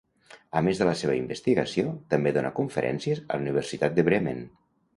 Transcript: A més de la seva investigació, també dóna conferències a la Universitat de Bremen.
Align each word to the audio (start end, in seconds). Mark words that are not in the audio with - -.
A 0.59 0.61
més 0.67 0.79
de 0.81 0.87
la 0.89 0.95
seva 1.01 1.17
investigació, 1.17 1.93
també 2.15 2.33
dóna 2.39 2.53
conferències 2.63 3.23
a 3.27 3.31
la 3.35 3.41
Universitat 3.47 3.97
de 4.01 4.09
Bremen. 4.13 4.45